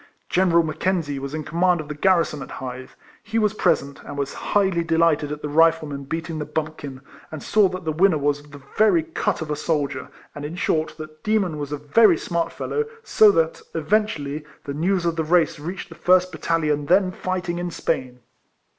[0.29, 2.89] General Mackenzie was in com mand of the garrison at Hythe.
[3.21, 7.69] He was present, and was highly delighted at the Rifleman beating the bumpkin, and saw
[7.69, 11.59] that the winner Avas the very cut of a soldier, and in short that Demon
[11.59, 15.93] was a very smart fellow, so that, eventually, the news of the race reached the
[15.93, 18.21] first battalion then fighting in Spain.